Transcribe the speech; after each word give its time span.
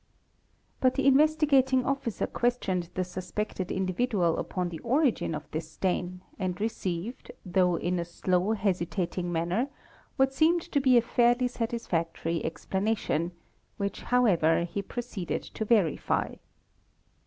But 0.79 0.95
the 0.95 1.05
Investigating 1.05 1.85
Officer 1.85 2.25
questioned 2.25 2.89
the 2.95 3.03
suspecte 3.03 3.69
individual 3.69 4.39
upon 4.39 4.69
the 4.69 4.79
origin 4.79 5.35
of 5.35 5.43
this 5.51 5.69
stain 5.69 6.21
and 6.39 6.59
received, 6.59 7.29
though 7.45 7.75
in 7.75 7.99
a 7.99 8.03
slo 8.03 8.53
hesitating 8.53 9.31
manner, 9.31 9.67
what 10.17 10.33
seemed 10.33 10.63
to 10.71 10.81
be 10.81 10.97
a 10.97 11.03
fairly 11.03 11.47
satisfactory 11.47 12.41
explanatio: 12.43 13.29
which 13.77 14.01
however 14.01 14.63
he 14.63 14.81
proceeded 14.81 15.43
to 15.43 15.65
verify. 15.65 16.33